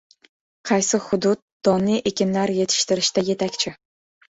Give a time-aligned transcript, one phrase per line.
[0.69, 3.79] Qaysi hudud donli ekinlar yetishtirishda yetakchi